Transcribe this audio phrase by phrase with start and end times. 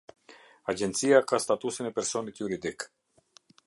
[0.73, 2.79] Agjencia ka statusin e personit juridik.